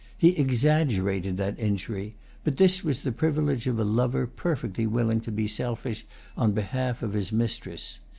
[0.17, 5.31] He exaggerated that injury, but this was the privilege of a lover perfectly willing to
[5.31, 7.99] be selfish on behalf of his mistress.